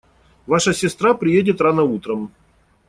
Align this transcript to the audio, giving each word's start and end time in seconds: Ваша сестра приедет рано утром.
Ваша 0.47 0.73
сестра 0.73 1.13
приедет 1.13 1.61
рано 1.61 1.83
утром. 1.83 2.31